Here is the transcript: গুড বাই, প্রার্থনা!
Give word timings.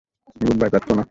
গুড 0.41 0.57
বাই, 0.61 0.69
প্রার্থনা! 0.73 0.99